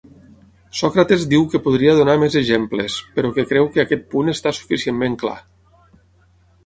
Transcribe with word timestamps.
Sòcrates 0.77 1.25
diu 1.33 1.43
que 1.51 1.61
podria 1.67 1.93
donar 1.99 2.15
més 2.23 2.37
exemples 2.41 2.95
però 3.19 3.33
que 3.37 3.47
creu 3.51 3.69
que 3.77 3.85
aquest 3.85 4.09
punt 4.15 4.33
està 4.37 4.55
suficientment 4.61 5.19
clar. 5.27 5.37